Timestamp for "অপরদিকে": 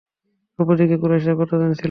0.59-0.95